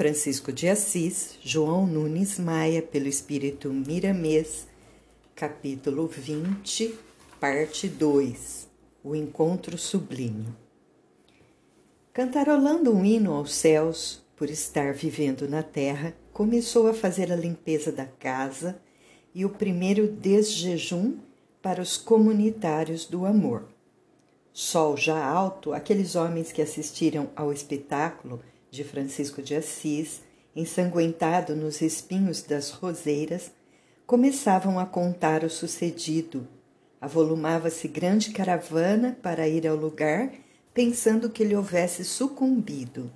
Francisco 0.00 0.50
de 0.50 0.66
Assis, 0.66 1.36
João 1.42 1.86
Nunes 1.86 2.38
Maia, 2.38 2.80
pelo 2.80 3.06
Espírito 3.06 3.70
Miramês, 3.70 4.66
capítulo 5.36 6.06
20, 6.06 6.94
parte 7.38 7.86
2 7.86 8.66
O 9.04 9.14
Encontro 9.14 9.76
Sublime. 9.76 10.46
Cantarolando 12.14 12.90
um 12.96 13.04
hino 13.04 13.34
aos 13.34 13.52
céus, 13.52 14.24
por 14.36 14.48
estar 14.48 14.94
vivendo 14.94 15.46
na 15.46 15.62
terra, 15.62 16.16
começou 16.32 16.88
a 16.88 16.94
fazer 16.94 17.30
a 17.30 17.36
limpeza 17.36 17.92
da 17.92 18.06
casa 18.06 18.80
e 19.34 19.44
o 19.44 19.50
primeiro 19.50 20.08
desjejum 20.08 21.18
para 21.60 21.82
os 21.82 21.98
comunitários 21.98 23.04
do 23.04 23.26
amor. 23.26 23.68
Sol 24.50 24.96
já 24.96 25.22
alto, 25.22 25.74
aqueles 25.74 26.16
homens 26.16 26.50
que 26.50 26.62
assistiram 26.62 27.28
ao 27.36 27.52
espetáculo 27.52 28.40
de 28.70 28.84
Francisco 28.84 29.42
de 29.42 29.54
Assis, 29.54 30.20
ensanguentado 30.54 31.54
nos 31.56 31.80
espinhos 31.80 32.42
das 32.42 32.70
roseiras, 32.70 33.50
começavam 34.06 34.78
a 34.78 34.86
contar 34.86 35.44
o 35.44 35.50
sucedido. 35.50 36.46
Avolumava-se 37.00 37.88
grande 37.88 38.30
caravana 38.30 39.16
para 39.22 39.48
ir 39.48 39.66
ao 39.66 39.76
lugar, 39.76 40.32
pensando 40.74 41.30
que 41.30 41.42
ele 41.42 41.56
houvesse 41.56 42.04
sucumbido. 42.04 43.10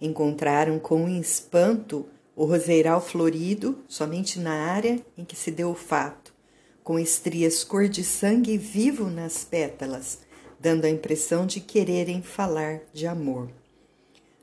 Encontraram 0.00 0.78
com 0.78 1.08
espanto 1.08 2.06
o 2.34 2.44
roseiral 2.44 3.00
florido 3.00 3.78
somente 3.86 4.38
na 4.38 4.52
área 4.52 5.00
em 5.16 5.24
que 5.24 5.36
se 5.36 5.50
deu 5.50 5.70
o 5.70 5.74
fato, 5.74 6.34
com 6.82 6.98
estrias 6.98 7.62
cor 7.62 7.88
de 7.88 8.02
sangue 8.02 8.58
vivo 8.58 9.08
nas 9.08 9.44
pétalas, 9.44 10.20
dando 10.58 10.84
a 10.84 10.90
impressão 10.90 11.46
de 11.46 11.60
quererem 11.60 12.22
falar 12.22 12.80
de 12.92 13.06
amor. 13.06 13.61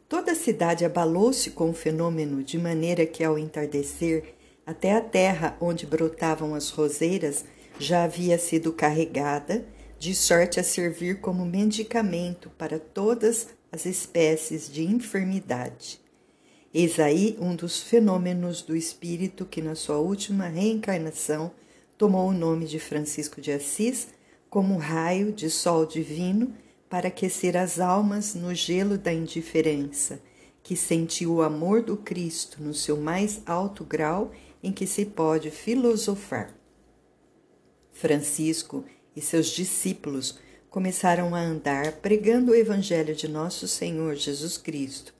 Toda 0.10 0.32
a 0.32 0.36
cidade 0.36 0.84
abalou-se 0.84 1.52
com 1.52 1.70
o 1.70 1.74
fenômeno, 1.74 2.44
de 2.44 2.58
maneira 2.58 3.06
que, 3.06 3.24
ao 3.24 3.38
entardecer, 3.38 4.34
até 4.66 4.96
a 4.96 5.02
terra 5.02 5.56
onde 5.62 5.86
brotavam 5.86 6.56
as 6.56 6.72
roseiras 6.72 7.46
já 7.80 8.06
havia 8.06 8.40
sido 8.40 8.74
carregada, 8.74 9.64
de 10.00 10.16
sorte 10.16 10.60
a 10.60 10.64
servir 10.64 11.22
como 11.22 11.46
medicamento 11.46 12.50
para 12.58 12.80
todas 12.80 13.50
as 13.72 13.86
espécies 13.86 14.68
de 14.68 14.84
enfermidade. 14.84 16.02
Eis 16.74 17.00
aí 17.00 17.38
um 17.40 17.56
dos 17.56 17.80
fenômenos 17.84 18.64
do 18.64 18.76
espírito 18.76 19.46
que, 19.46 19.62
na 19.62 19.76
sua 19.76 19.98
última 19.98 20.48
reencarnação, 20.48 21.52
tomou 22.00 22.30
o 22.30 22.34
nome 22.34 22.66
de 22.66 22.80
Francisco 22.80 23.40
de 23.40 23.52
Assis 23.52 24.08
como 24.50 24.78
raio 24.78 25.32
de 25.32 25.52
sol 25.52 25.86
divino 25.86 26.52
para 26.90 27.10
aquecer 27.10 27.56
as 27.56 27.80
almas 27.80 28.34
no 28.34 28.54
gelo 28.56 28.98
da 28.98 29.14
indiferença, 29.14 30.20
que 30.64 30.76
sentiu 30.76 31.36
o 31.36 31.42
amor 31.42 31.82
do 31.82 31.96
Cristo 31.96 32.62
no 32.62 32.74
seu 32.74 32.98
mais 32.98 33.42
alto 33.46 33.84
grau 33.84 34.32
em 34.62 34.72
que 34.72 34.88
se 34.88 35.06
pode 35.06 35.52
filosofar. 35.52 36.54
Francisco 37.94 38.84
e 39.16 39.22
seus 39.22 39.48
discípulos 39.48 40.40
começaram 40.70 41.36
a 41.36 41.40
andar 41.40 41.94
pregando 41.94 42.52
o 42.52 42.56
Evangelho 42.56 43.16
de 43.16 43.28
Nosso 43.28 43.68
Senhor 43.68 44.16
Jesus 44.16 44.58
Cristo 44.58 45.14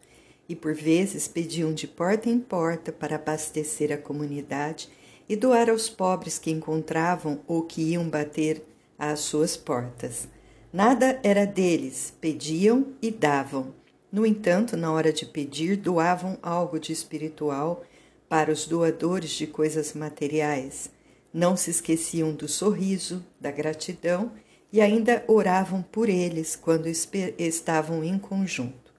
e 0.48 0.56
por 0.56 0.74
vezes 0.74 1.28
pediam 1.28 1.74
de 1.74 1.88
porta 1.88 2.30
em 2.30 2.40
porta 2.40 2.92
para 2.92 3.16
abastecer 3.16 3.92
a 3.92 3.98
comunidade 3.98 4.90
e 5.28 5.36
doar 5.36 5.70
aos 5.70 5.88
pobres 5.88 6.40
que 6.40 6.50
encontravam 6.50 7.42
ou 7.48 7.64
que 7.64 7.82
iam 7.82 8.10
bater 8.10 8.64
às 8.98 9.20
suas 9.20 9.56
portas. 9.56 10.28
Nada 10.72 11.20
era 11.24 11.48
deles, 11.48 12.14
pediam 12.22 12.94
e 13.02 13.10
davam. 13.10 13.74
No 14.12 14.24
entanto, 14.24 14.78
na 14.78 14.92
hora 14.92 15.12
de 15.12 15.26
pedir, 15.26 15.76
doavam 15.76 16.38
algo 16.44 16.80
de 16.80 16.92
espiritual 16.92 17.84
para 18.28 18.52
os 18.52 18.68
doadores 18.68 19.32
de 19.32 19.48
coisas 19.48 19.94
materiais. 19.94 20.92
Não 21.34 21.58
se 21.58 21.72
esqueciam 21.72 22.34
do 22.34 22.48
sorriso, 22.48 23.26
da 23.42 23.50
gratidão 23.50 24.32
e 24.72 24.80
ainda 24.80 25.24
oravam 25.28 25.82
por 25.82 26.08
eles 26.08 26.56
quando 26.56 26.88
estavam 26.88 28.04
em 28.04 28.20
conjunto. 28.20 28.94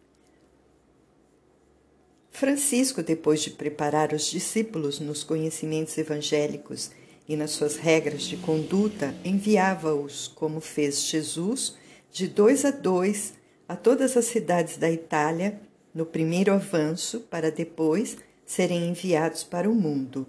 Francisco, 2.33 3.01
depois 3.01 3.43
de 3.43 3.51
preparar 3.51 4.13
os 4.13 4.25
discípulos 4.29 4.99
nos 4.99 5.23
conhecimentos 5.23 5.97
evangélicos 5.99 6.91
e 7.31 7.37
nas 7.37 7.53
suas 7.53 7.77
regras 7.77 8.25
de 8.25 8.37
conduta, 8.37 9.15
enviava-os, 9.25 10.27
como 10.27 10.61
fez 10.61 11.05
Jesus, 11.05 11.77
de 12.11 12.27
dois 12.27 12.65
a 12.65 12.73
dois 12.73 13.35
a 13.69 13.77
todas 13.77 14.17
as 14.17 14.25
cidades 14.25 14.77
da 14.77 14.91
Itália, 14.91 15.61
no 15.95 16.05
primeiro 16.05 16.53
avanço, 16.53 17.21
para 17.21 17.49
depois 17.49 18.17
serem 18.45 18.89
enviados 18.89 19.45
para 19.45 19.71
o 19.71 19.75
mundo. 19.77 20.27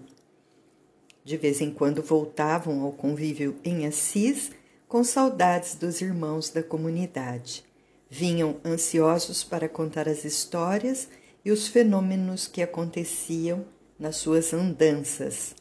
De 1.24 1.36
vez 1.36 1.60
em 1.60 1.72
quando 1.72 2.00
voltavam 2.04 2.82
ao 2.82 2.92
convívio 2.92 3.56
em 3.64 3.84
Assis 3.84 4.52
com 4.86 5.02
saudades 5.02 5.74
dos 5.74 6.00
irmãos 6.00 6.50
da 6.50 6.62
comunidade. 6.62 7.64
Vinham 8.08 8.58
ansiosos 8.64 9.42
para 9.42 9.68
contar 9.68 10.08
as 10.08 10.24
histórias 10.24 11.08
e 11.44 11.50
os 11.50 11.66
fenômenos 11.66 12.46
que 12.46 12.62
aconteciam 12.62 13.64
nas 13.98 14.14
suas 14.14 14.54
andanças. 14.54 15.60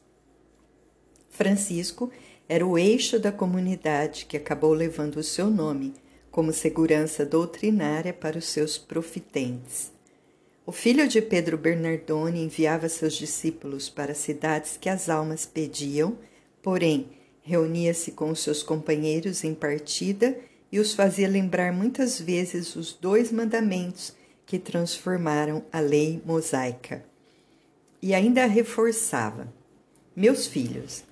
Francisco 1.31 2.12
era 2.47 2.66
o 2.66 2.78
eixo 2.78 3.18
da 3.18 3.31
comunidade 3.31 4.25
que 4.25 4.38
acabou 4.38 4.74
levando 4.74 5.16
o 5.16 5.24
seu 5.24 5.50
nome 5.50 5.94
como 6.30 6.53
segurança 6.53 7.25
doutrinária 7.25 8.14
para 8.14 8.38
os 8.38 8.46
seus 8.46 8.78
profitentes. 8.78 9.92
O 10.66 10.72
filho 10.72 11.08
de 11.08 11.22
Pedro 11.22 11.58
Bernardone 11.58 12.44
enviava 12.44 12.88
seus 12.88 13.14
discípulos 13.14 13.90
para 13.90 14.14
cidades 14.14 14.78
que 14.80 14.88
as 14.88 15.09
almas 15.09 15.46
pediam, 15.46 16.18
porém 16.62 17.09
reunia-se 17.42 18.12
com 18.12 18.34
seus 18.36 18.62
companheiros 18.62 19.44
em 19.44 19.53
partida 19.53 20.38
e 20.72 20.80
os 20.80 20.94
fazia 20.94 21.28
lembrar 21.28 21.74
muitas 21.74 22.19
vezes 22.19 22.75
os 22.75 22.94
dois 22.94 23.31
mandamentos 23.31 24.13
que 24.46 24.59
transformaram 24.59 25.63
a 25.72 25.80
lei 25.80 26.22
mosaica. 26.25 27.03
E 28.02 28.13
ainda 28.13 28.46
reforçava: 28.46 29.52
Meus 30.16 30.46
filhos, 30.46 31.03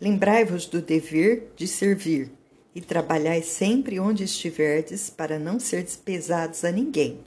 Lembrai-vos 0.00 0.66
do 0.66 0.82
dever 0.82 1.52
de 1.56 1.66
servir 1.66 2.30
e 2.74 2.80
trabalhai 2.82 3.42
sempre 3.42 3.98
onde 3.98 4.24
estiverdes 4.24 5.08
para 5.08 5.38
não 5.38 5.58
serdes 5.58 5.96
pesados 5.96 6.64
a 6.64 6.70
ninguém. 6.70 7.20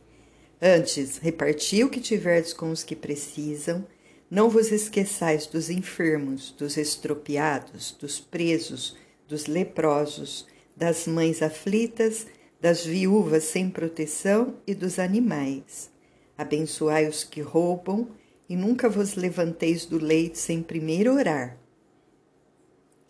Antes, 0.62 1.18
reparti 1.18 1.84
o 1.84 1.90
que 1.90 2.00
tiverdes 2.00 2.54
com 2.54 2.70
os 2.70 2.84
que 2.84 2.96
precisam. 2.96 3.86
Não 4.30 4.50
vos 4.50 4.72
esqueçais 4.72 5.48
dos 5.48 5.72
enfermos, 5.72 6.52
dos 6.52 6.78
estropiados, 6.78 7.96
dos 8.00 8.20
presos, 8.20 8.96
dos 9.28 9.48
leprosos, 9.48 10.46
das 10.76 11.08
mães 11.08 11.42
aflitas, 11.42 12.28
das 12.62 12.86
viúvas 12.86 13.46
sem 13.46 13.70
proteção 13.70 14.56
e 14.68 14.76
dos 14.76 15.00
animais. 15.00 15.90
Abençoai 16.38 17.08
os 17.08 17.24
que 17.24 17.42
roubam 17.42 18.08
e 18.48 18.56
nunca 18.56 18.88
vos 18.88 19.16
levanteis 19.16 19.86
do 19.86 19.98
leito 19.98 20.38
sem 20.38 20.62
primeiro 20.62 21.14
orar. 21.14 21.59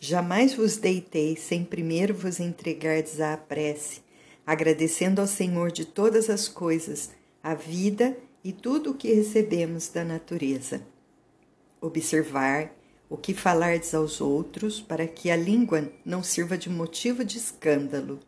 Jamais 0.02 0.54
vos 0.54 0.78
deitei 0.78 1.36
sem 1.36 1.66
primeiro 1.66 2.14
vos 2.14 2.40
entregardes 2.40 3.20
à 3.20 3.36
prece, 3.36 4.02
agradecendo 4.48 5.20
ao 5.20 5.28
Senhor 5.28 5.74
de 5.74 5.84
todas 5.84 6.30
as 6.30 6.48
coisas 6.48 7.12
a 7.44 7.54
vida 7.54 8.18
e 8.42 8.54
tudo 8.54 8.92
o 8.92 8.94
que 8.94 9.14
recebemos 9.14 9.90
da 9.90 10.06
natureza. 10.06 10.82
Observar 11.82 12.74
o 13.10 13.18
que 13.18 13.34
falardes 13.34 13.94
aos 13.94 14.22
outros, 14.22 14.80
para 14.80 15.06
que 15.06 15.30
a 15.30 15.36
língua 15.36 15.92
não 16.06 16.24
sirva 16.24 16.58
de 16.58 16.70
motivo 16.70 17.26
de 17.26 17.38
escândalo. 17.38 18.22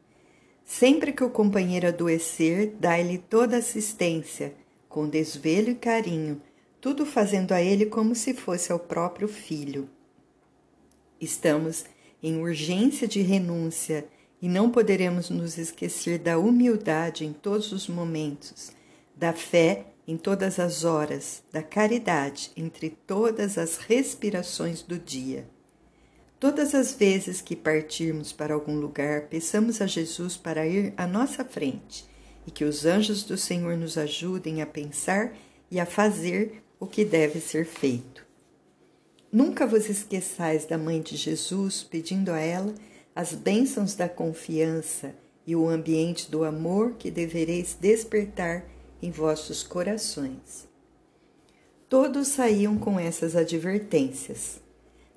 Sempre 0.65 1.13
que 1.13 1.23
o 1.23 1.29
companheiro 1.29 1.87
adoecer, 1.87 2.75
dai-lhe 2.81 3.17
toda 3.17 3.55
assistência, 3.55 4.53
com 4.89 5.07
desvelo 5.07 5.69
e 5.69 5.75
carinho, 5.75 6.41
tudo 6.81 7.05
fazendo 7.05 7.53
a 7.53 7.61
ele 7.61 7.85
como 7.85 8.13
se 8.13 8.33
fosse 8.33 8.73
ao 8.73 8.79
próprio 8.79 9.29
filho. 9.29 9.87
Estamos 11.21 11.85
em 12.23 12.41
urgência 12.41 13.07
de 13.07 13.21
renúncia 13.21 14.05
e 14.41 14.49
não 14.49 14.71
poderemos 14.71 15.29
nos 15.29 15.59
esquecer 15.59 16.17
da 16.17 16.39
humildade 16.39 17.23
em 17.23 17.31
todos 17.31 17.71
os 17.71 17.87
momentos, 17.87 18.71
da 19.15 19.31
fé 19.31 19.85
em 20.07 20.17
todas 20.17 20.59
as 20.59 20.83
horas, 20.83 21.43
da 21.51 21.61
caridade 21.61 22.51
entre 22.57 22.89
todas 23.05 23.59
as 23.59 23.77
respirações 23.77 24.81
do 24.81 24.97
dia. 24.97 25.47
Todas 26.39 26.73
as 26.73 26.91
vezes 26.91 27.39
que 27.39 27.55
partirmos 27.55 28.33
para 28.33 28.55
algum 28.55 28.79
lugar, 28.79 29.27
peçamos 29.27 29.79
a 29.79 29.85
Jesus 29.85 30.35
para 30.35 30.65
ir 30.65 30.91
à 30.97 31.05
nossa 31.05 31.45
frente 31.45 32.03
e 32.47 32.51
que 32.51 32.65
os 32.65 32.83
anjos 32.83 33.23
do 33.23 33.37
Senhor 33.37 33.77
nos 33.77 33.95
ajudem 33.95 34.59
a 34.59 34.65
pensar 34.65 35.37
e 35.69 35.79
a 35.79 35.85
fazer 35.85 36.63
o 36.79 36.87
que 36.87 37.05
deve 37.05 37.39
ser 37.39 37.63
feito. 37.63 38.30
Nunca 39.31 39.65
vos 39.65 39.89
esqueçais 39.89 40.65
da 40.65 40.77
Mãe 40.77 41.01
de 41.01 41.15
Jesus, 41.15 41.83
pedindo 41.83 42.31
a 42.31 42.39
ela 42.39 42.75
as 43.15 43.33
bênçãos 43.33 43.95
da 43.95 44.09
confiança 44.09 45.15
e 45.47 45.55
o 45.55 45.69
ambiente 45.69 46.29
do 46.29 46.43
amor 46.43 46.95
que 46.99 47.09
devereis 47.09 47.77
despertar 47.79 48.65
em 49.01 49.09
vossos 49.09 49.63
corações. 49.63 50.67
Todos 51.87 52.27
saíam 52.27 52.77
com 52.77 52.99
essas 52.99 53.35
advertências. 53.35 54.59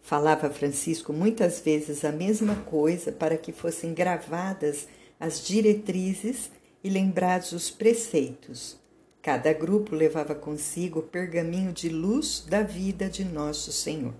Falava 0.01 0.49
Francisco 0.49 1.13
muitas 1.13 1.61
vezes 1.61 2.05
a 2.05 2.13
mesma 2.13 2.55
coisa 2.55 3.11
para 3.11 3.37
que 3.37 3.53
fossem 3.53 3.93
gravadas 3.93 4.87
as 5.19 5.45
diretrizes 5.45 6.51
e 6.85 6.89
lembrados 6.89 7.53
os 7.53 7.71
preceitos. 7.71 8.77
Cada 9.25 9.55
grupo 9.55 9.97
levava 9.97 10.35
consigo 10.35 10.99
o 10.99 11.03
pergaminho 11.03 11.73
de 11.73 11.89
luz 11.89 12.45
da 12.47 12.61
vida 12.61 13.09
de 13.09 13.25
Nosso 13.25 13.73
Senhor. 13.73 14.13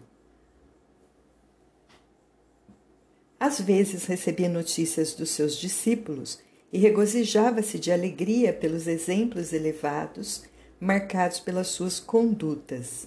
Às 3.39 3.61
vezes 3.61 4.07
recebia 4.07 4.49
notícias 4.49 5.13
dos 5.13 5.29
seus 5.29 5.59
discípulos 5.59 6.39
e 6.73 6.79
regozijava-se 6.79 7.79
de 7.79 7.93
alegria 7.93 8.51
pelos 8.51 8.87
exemplos 8.87 9.53
elevados 9.53 10.45
marcados 10.81 11.39
pelas 11.39 11.67
suas 11.67 12.01
condutas. 12.01 13.07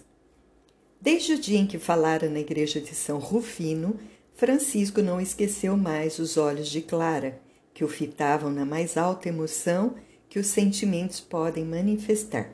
Desde 1.02 1.34
o 1.34 1.40
dia 1.40 1.58
em 1.58 1.66
que 1.66 1.80
falara 1.80 2.30
na 2.30 2.40
igreja 2.40 2.80
de 2.80 2.94
São 2.94 3.18
Rufino, 3.18 4.00
Francisco 4.36 5.02
não 5.02 5.20
esqueceu 5.20 5.76
mais 5.76 6.20
os 6.20 6.38
olhos 6.38 6.70
de 6.70 6.80
Clara, 6.80 7.42
que 7.74 7.84
o 7.84 7.88
fitavam 7.88 8.52
na 8.52 8.66
mais 8.66 8.98
alta 8.98 9.30
emoção 9.30 9.96
que 10.30 10.40
os 10.40 10.48
sentimentos 10.48 11.20
podem 11.20 11.66
manifestar. 11.66 12.52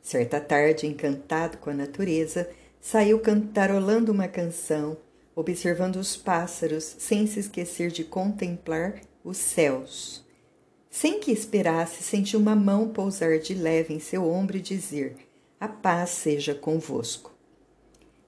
Certa 0.00 0.40
tarde, 0.40 0.86
encantado 0.86 1.58
com 1.58 1.70
a 1.70 1.74
natureza, 1.74 2.48
saiu 2.80 3.20
cantarolando 3.20 4.10
uma 4.10 4.26
canção, 4.26 4.96
observando 5.34 5.96
os 5.96 6.16
pássaros, 6.16 6.96
sem 6.98 7.26
se 7.26 7.40
esquecer 7.40 7.90
de 7.90 8.02
contemplar 8.02 9.00
os 9.24 9.36
céus. 9.36 10.24
Sem 10.90 11.20
que 11.20 11.30
esperasse, 11.30 12.02
sentiu 12.02 12.38
uma 12.38 12.56
mão 12.56 12.88
pousar 12.88 13.38
de 13.38 13.54
leve 13.54 13.94
em 13.94 14.00
seu 14.00 14.28
ombro 14.28 14.56
e 14.56 14.60
dizer: 14.60 15.16
A 15.58 15.68
paz 15.68 16.10
seja 16.10 16.54
convosco. 16.54 17.32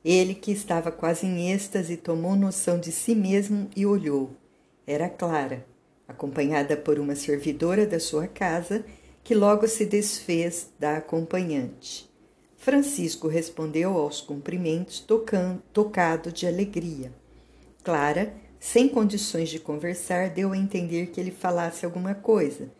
Ele, 0.04 0.34
que 0.34 0.52
estava 0.52 0.92
quase 0.92 1.26
em 1.26 1.50
êxtase, 1.50 1.96
tomou 1.96 2.36
noção 2.36 2.78
de 2.78 2.92
si 2.92 3.14
mesmo 3.14 3.68
e 3.74 3.84
olhou. 3.84 4.30
Era 4.86 5.08
Clara, 5.08 5.66
acompanhada 6.06 6.76
por 6.76 6.98
uma 6.98 7.14
servidora 7.14 7.86
da 7.86 7.98
sua 7.98 8.26
casa, 8.26 8.84
que 9.22 9.34
logo 9.34 9.66
se 9.66 9.86
desfez 9.86 10.70
da 10.78 10.98
acompanhante. 10.98 12.10
Francisco 12.56 13.28
respondeu 13.28 13.96
aos 13.96 14.20
cumprimentos, 14.20 15.00
tocando, 15.00 15.62
tocado 15.72 16.32
de 16.32 16.46
alegria. 16.46 17.12
Clara 17.82 18.34
sem 18.64 18.88
condições 18.88 19.50
de 19.50 19.58
conversar, 19.58 20.30
deu 20.30 20.52
a 20.52 20.56
entender 20.56 21.08
que 21.08 21.20
ele 21.20 21.30
falasse 21.30 21.84
alguma 21.84 22.14
coisa, 22.14 22.70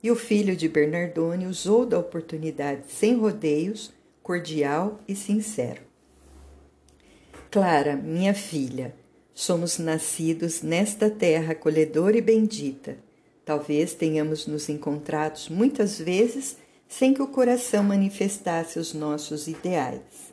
e 0.00 0.08
o 0.08 0.14
filho 0.14 0.54
de 0.54 0.68
Bernardone 0.68 1.48
usou 1.48 1.84
da 1.84 1.98
oportunidade 1.98 2.82
sem 2.86 3.16
rodeios, 3.16 3.92
cordial 4.22 5.00
e 5.08 5.16
sincero. 5.16 5.80
Clara, 7.50 7.96
minha 7.96 8.32
filha, 8.32 8.94
somos 9.34 9.78
nascidos 9.78 10.62
nesta 10.62 11.08
terra 11.08 11.52
acolhedora 11.52 12.16
e 12.16 12.20
bendita. 12.20 12.96
Talvez 13.44 13.94
tenhamos 13.94 14.46
nos 14.46 14.68
encontrado 14.68 15.40
muitas 15.50 15.98
vezes 15.98 16.56
sem 16.88 17.14
que 17.14 17.22
o 17.22 17.26
coração 17.26 17.82
manifestasse 17.82 18.78
os 18.78 18.92
nossos 18.92 19.48
ideais. 19.48 20.32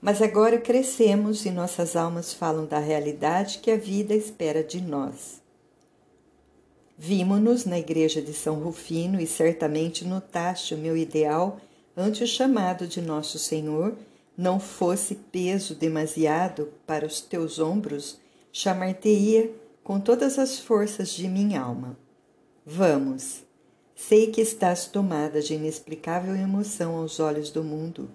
Mas 0.00 0.22
agora 0.22 0.58
crescemos 0.58 1.44
e 1.44 1.50
nossas 1.50 1.96
almas 1.96 2.32
falam 2.32 2.66
da 2.66 2.78
realidade 2.78 3.58
que 3.58 3.70
a 3.70 3.76
vida 3.76 4.14
espera 4.14 4.62
de 4.62 4.80
nós. 4.80 5.40
Vimo-nos 6.96 7.64
na 7.64 7.78
igreja 7.78 8.20
de 8.20 8.34
São 8.34 8.56
Rufino 8.56 9.20
e 9.20 9.26
certamente 9.26 10.04
notaste 10.04 10.74
o 10.74 10.78
meu 10.78 10.96
ideal 10.96 11.58
ante 11.96 12.22
o 12.22 12.26
chamado 12.26 12.86
de 12.86 13.00
Nosso 13.00 13.38
Senhor, 13.38 13.96
não 14.40 14.58
fosse 14.58 15.14
peso 15.14 15.74
demasiado 15.74 16.72
para 16.86 17.06
os 17.06 17.20
teus 17.20 17.58
ombros, 17.58 18.18
chamar-te-ia 18.52 19.50
com 19.84 20.00
todas 20.00 20.38
as 20.38 20.58
forças 20.58 21.10
de 21.10 21.28
minha 21.28 21.60
alma. 21.60 21.98
Vamos. 22.64 23.42
Sei 23.94 24.28
que 24.28 24.40
estás 24.40 24.86
tomada 24.86 25.42
de 25.42 25.54
inexplicável 25.54 26.34
emoção 26.34 26.96
aos 26.96 27.20
olhos 27.20 27.50
do 27.50 27.62
mundo 27.62 28.08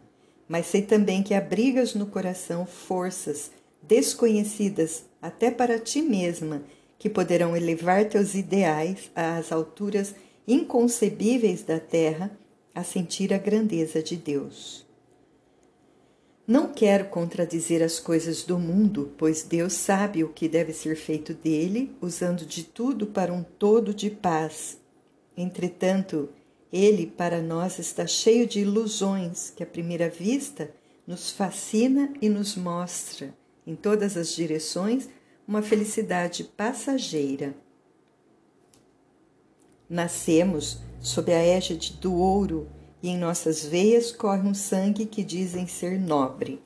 mas 0.47 0.67
sei 0.67 0.81
também 0.81 1.23
que 1.23 1.33
abrigas 1.33 1.93
no 1.93 2.05
coração 2.05 2.65
forças 2.65 3.51
desconhecidas 3.81 5.05
até 5.21 5.49
para 5.49 5.79
ti 5.79 6.01
mesma, 6.01 6.63
que 6.97 7.09
poderão 7.09 7.55
elevar 7.55 8.05
teus 8.05 8.35
ideais 8.35 9.11
às 9.15 9.51
alturas 9.51 10.15
inconcebíveis 10.47 11.63
da 11.63 11.79
terra, 11.79 12.31
a 12.73 12.83
sentir 12.83 13.33
a 13.33 13.37
grandeza 13.37 14.03
de 14.03 14.15
Deus. 14.15 14.84
Não 16.47 16.71
quero 16.71 17.05
contradizer 17.05 17.81
as 17.81 17.99
coisas 17.99 18.43
do 18.43 18.59
mundo, 18.59 19.11
pois 19.17 19.41
Deus 19.41 19.73
sabe 19.73 20.23
o 20.23 20.29
que 20.29 20.47
deve 20.47 20.73
ser 20.73 20.95
feito 20.95 21.33
dele, 21.33 21.95
usando 21.99 22.45
de 22.45 22.63
tudo 22.63 23.07
para 23.07 23.33
um 23.33 23.41
todo 23.41 23.95
de 23.95 24.11
paz. 24.11 24.77
Entretanto, 25.35 26.29
ele, 26.71 27.07
para 27.07 27.41
nós, 27.41 27.79
está 27.79 28.05
cheio 28.05 28.45
de 28.45 28.59
ilusões 28.59 29.49
que, 29.49 29.63
à 29.63 29.65
primeira 29.65 30.07
vista, 30.07 30.69
nos 31.07 31.31
fascina 31.31 32.13
e 32.21 32.29
nos 32.29 32.55
mostra, 32.55 33.33
em 33.65 33.75
todas 33.75 34.15
as 34.15 34.35
direções, 34.35 35.09
uma 35.47 35.63
felicidade 35.63 36.43
passageira. 36.43 37.55
Nascemos 39.89 40.79
sob 40.99 41.33
a 41.33 41.39
égide 41.39 41.93
do 41.93 42.13
ouro 42.13 42.67
e 43.05 43.09
em 43.09 43.19
nossas 43.19 43.63
veias 43.63 44.11
corre 44.11 44.47
um 44.47 44.55
sangue 44.55 45.05
que 45.05 45.23
dizem 45.23 45.67
ser 45.67 45.99
nobre. 45.99 46.59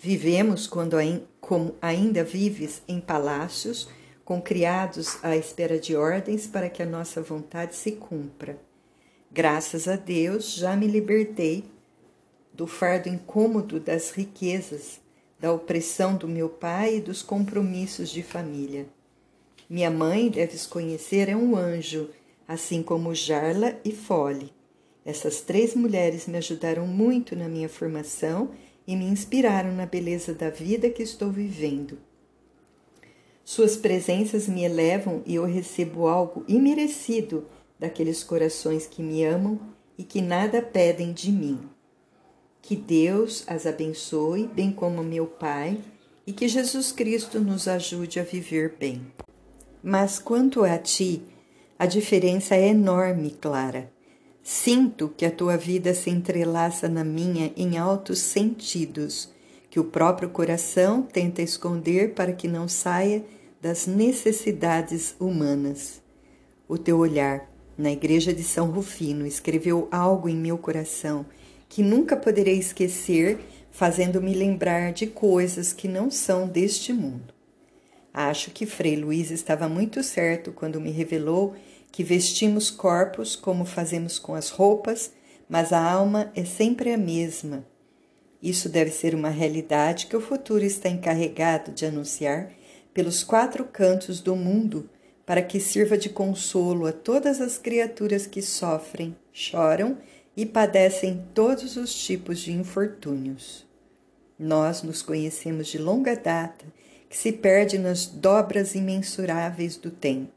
Vivemos 0.00 0.64
quando 0.68 0.96
como 1.40 1.74
ainda 1.82 2.22
vives 2.22 2.82
em 2.86 3.00
palácios, 3.00 3.88
com 4.24 4.40
criados 4.40 5.18
à 5.24 5.36
espera 5.36 5.76
de 5.76 5.96
ordens 5.96 6.46
para 6.46 6.70
que 6.70 6.84
a 6.84 6.86
nossa 6.86 7.20
vontade 7.20 7.74
se 7.74 7.90
cumpra. 7.90 8.56
Graças 9.28 9.88
a 9.88 9.96
Deus 9.96 10.54
já 10.54 10.76
me 10.76 10.86
libertei 10.86 11.64
do 12.52 12.68
fardo 12.68 13.08
incômodo 13.08 13.80
das 13.80 14.12
riquezas, 14.12 15.00
da 15.36 15.52
opressão 15.52 16.14
do 16.14 16.28
meu 16.28 16.48
pai 16.48 16.98
e 16.98 17.00
dos 17.00 17.22
compromissos 17.22 18.10
de 18.10 18.22
família. 18.22 18.86
Minha 19.68 19.90
mãe, 19.90 20.28
deves 20.28 20.64
conhecer, 20.64 21.28
é 21.28 21.34
um 21.34 21.56
anjo, 21.56 22.08
assim 22.46 22.84
como 22.84 23.12
Jarla 23.12 23.76
e 23.84 23.90
Fole. 23.90 24.54
Essas 25.06 25.40
três 25.40 25.72
mulheres 25.76 26.26
me 26.26 26.36
ajudaram 26.36 26.84
muito 26.84 27.36
na 27.36 27.48
minha 27.48 27.68
formação 27.68 28.50
e 28.84 28.96
me 28.96 29.04
inspiraram 29.04 29.72
na 29.72 29.86
beleza 29.86 30.34
da 30.34 30.50
vida 30.50 30.90
que 30.90 31.00
estou 31.00 31.30
vivendo. 31.30 31.96
Suas 33.44 33.76
presenças 33.76 34.48
me 34.48 34.64
elevam 34.64 35.22
e 35.24 35.36
eu 35.36 35.44
recebo 35.44 36.08
algo 36.08 36.44
imerecido 36.48 37.46
daqueles 37.78 38.24
corações 38.24 38.88
que 38.88 39.00
me 39.00 39.24
amam 39.24 39.60
e 39.96 40.02
que 40.02 40.20
nada 40.20 40.60
pedem 40.60 41.12
de 41.12 41.30
mim. 41.30 41.60
Que 42.60 42.74
Deus 42.74 43.44
as 43.46 43.64
abençoe, 43.64 44.48
bem 44.48 44.72
como 44.72 45.04
meu 45.04 45.28
Pai, 45.28 45.78
e 46.26 46.32
que 46.32 46.48
Jesus 46.48 46.90
Cristo 46.90 47.38
nos 47.38 47.68
ajude 47.68 48.18
a 48.18 48.24
viver 48.24 48.74
bem. 48.76 49.06
Mas 49.80 50.18
quanto 50.18 50.64
a 50.64 50.76
ti, 50.76 51.22
a 51.78 51.86
diferença 51.86 52.56
é 52.56 52.66
enorme, 52.66 53.30
Clara. 53.30 53.94
Sinto 54.48 55.08
que 55.08 55.26
a 55.26 55.30
tua 55.32 55.56
vida 55.56 55.92
se 55.92 56.08
entrelaça 56.08 56.88
na 56.88 57.02
minha 57.02 57.52
em 57.56 57.78
altos 57.78 58.20
sentidos, 58.20 59.28
que 59.68 59.80
o 59.80 59.82
próprio 59.82 60.28
coração 60.28 61.02
tenta 61.02 61.42
esconder 61.42 62.14
para 62.14 62.32
que 62.32 62.46
não 62.46 62.68
saia 62.68 63.24
das 63.60 63.88
necessidades 63.88 65.16
humanas. 65.18 66.00
O 66.68 66.78
teu 66.78 66.96
olhar 66.96 67.50
na 67.76 67.90
igreja 67.90 68.32
de 68.32 68.44
São 68.44 68.70
Rufino, 68.70 69.26
escreveu 69.26 69.88
algo 69.90 70.28
em 70.28 70.36
meu 70.36 70.56
coração 70.56 71.26
que 71.68 71.82
nunca 71.82 72.16
poderei 72.16 72.56
esquecer, 72.56 73.40
fazendo-me 73.72 74.32
lembrar 74.32 74.92
de 74.92 75.08
coisas 75.08 75.72
que 75.72 75.88
não 75.88 76.08
são 76.08 76.46
deste 76.46 76.92
mundo. 76.92 77.34
Acho 78.14 78.52
que 78.52 78.64
Frei 78.64 78.94
Luiz 78.94 79.32
estava 79.32 79.68
muito 79.68 80.04
certo 80.04 80.52
quando 80.52 80.80
me 80.80 80.92
revelou 80.92 81.56
que 81.96 82.04
vestimos 82.04 82.70
corpos 82.70 83.34
como 83.34 83.64
fazemos 83.64 84.18
com 84.18 84.34
as 84.34 84.50
roupas, 84.50 85.12
mas 85.48 85.72
a 85.72 85.82
alma 85.82 86.30
é 86.36 86.44
sempre 86.44 86.92
a 86.92 86.98
mesma. 86.98 87.66
Isso 88.42 88.68
deve 88.68 88.90
ser 88.90 89.14
uma 89.14 89.30
realidade 89.30 90.06
que 90.06 90.14
o 90.14 90.20
futuro 90.20 90.62
está 90.62 90.90
encarregado 90.90 91.72
de 91.72 91.86
anunciar 91.86 92.52
pelos 92.92 93.24
quatro 93.24 93.64
cantos 93.64 94.20
do 94.20 94.36
mundo 94.36 94.90
para 95.24 95.40
que 95.40 95.58
sirva 95.58 95.96
de 95.96 96.10
consolo 96.10 96.84
a 96.84 96.92
todas 96.92 97.40
as 97.40 97.56
criaturas 97.56 98.26
que 98.26 98.42
sofrem, 98.42 99.16
choram 99.32 99.96
e 100.36 100.44
padecem 100.44 101.24
todos 101.32 101.78
os 101.78 101.94
tipos 101.94 102.40
de 102.40 102.52
infortúnios. 102.52 103.66
Nós 104.38 104.82
nos 104.82 105.00
conhecemos 105.00 105.68
de 105.68 105.78
longa 105.78 106.14
data, 106.14 106.66
que 107.08 107.16
se 107.16 107.32
perde 107.32 107.78
nas 107.78 108.04
dobras 108.04 108.74
imensuráveis 108.74 109.78
do 109.78 109.90
tempo. 109.90 110.35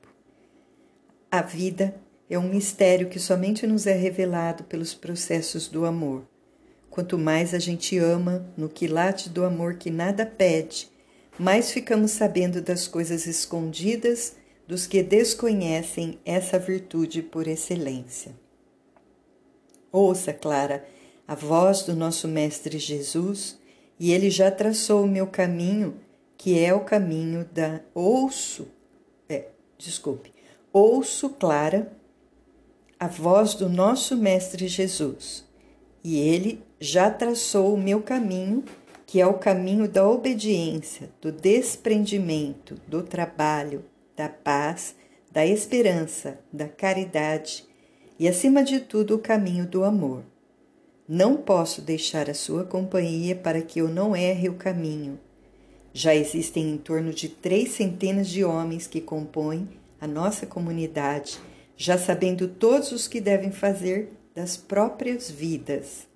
A 1.31 1.43
vida 1.43 1.93
é 2.27 2.39
um 2.39 2.49
mistério 2.49 3.07
que 3.07 3.19
somente 3.19 3.67
nos 3.67 3.85
é 3.85 3.93
revelado 3.93 4.63
pelos 4.63 4.95
processos 4.95 5.67
do 5.67 5.85
amor. 5.85 6.23
Quanto 6.89 7.19
mais 7.19 7.53
a 7.53 7.59
gente 7.59 7.99
ama 7.99 8.51
no 8.57 8.67
quilate 8.67 9.29
do 9.29 9.45
amor 9.45 9.75
que 9.75 9.91
nada 9.91 10.25
pede, 10.25 10.89
mais 11.37 11.71
ficamos 11.71 12.11
sabendo 12.11 12.63
das 12.63 12.87
coisas 12.87 13.27
escondidas 13.27 14.37
dos 14.67 14.87
que 14.87 15.03
desconhecem 15.03 16.17
essa 16.25 16.57
virtude 16.57 17.21
por 17.21 17.47
excelência. 17.47 18.33
Ouça, 19.91 20.33
Clara, 20.33 20.83
a 21.27 21.35
voz 21.35 21.83
do 21.83 21.95
nosso 21.95 22.27
Mestre 22.27 22.79
Jesus, 22.79 23.59
e 23.99 24.11
ele 24.11 24.31
já 24.31 24.49
traçou 24.49 25.03
o 25.03 25.07
meu 25.07 25.27
caminho, 25.27 25.99
que 26.35 26.57
é 26.59 26.73
o 26.73 26.79
caminho 26.79 27.47
da. 27.53 27.81
Ouço, 27.93 28.67
é, 29.27 29.45
desculpe, 29.77 30.33
ouço, 30.71 31.29
Clara, 31.29 31.91
a 32.99 33.07
voz 33.07 33.53
do 33.53 33.69
nosso 33.69 34.15
Mestre 34.15 34.67
Jesus, 34.67 35.45
e 36.03 36.17
ele 36.17 36.63
já 36.79 37.09
traçou 37.09 37.73
o 37.73 37.77
meu 37.77 38.01
caminho, 38.01 38.63
que 39.05 39.19
é 39.19 39.25
o 39.25 39.33
caminho 39.33 39.87
da 39.87 40.07
obediência, 40.07 41.09
do 41.19 41.31
desprendimento, 41.31 42.75
do 42.87 43.01
trabalho, 43.01 43.83
da 44.15 44.29
paz, 44.29 44.95
da 45.31 45.45
esperança, 45.45 46.39
da 46.51 46.67
caridade 46.67 47.65
e, 48.19 48.27
acima 48.27 48.63
de 48.63 48.79
tudo, 48.79 49.15
o 49.15 49.19
caminho 49.19 49.65
do 49.65 49.83
amor. 49.83 50.23
Não 51.07 51.37
posso 51.37 51.81
deixar 51.81 52.29
a 52.29 52.35
sua 52.35 52.63
companhia 52.63 53.35
para 53.35 53.61
que 53.61 53.79
eu 53.79 53.87
não 53.87 54.15
erre 54.15 54.47
o 54.47 54.55
caminho. 54.55 55.19
Já 55.91 56.13
existem 56.13 56.69
em 56.69 56.77
torno 56.77 57.11
de 57.11 57.29
três 57.29 57.71
centenas 57.71 58.27
de 58.27 58.43
homens 58.43 58.85
que 58.85 59.01
compõem 59.01 59.67
a 59.99 60.07
nossa 60.07 60.45
comunidade, 60.45 61.39
já 61.75 61.97
sabendo 61.97 62.47
todos 62.47 62.91
os 62.91 63.07
que 63.07 63.21
devem 63.21 63.51
fazer 63.51 64.11
das 64.33 64.57
próprias 64.57 65.29
vidas. 65.29 66.07